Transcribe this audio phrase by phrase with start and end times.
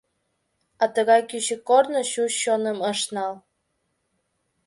[0.81, 3.33] А тыгай кӱчык корно чуч чоным ыш нал!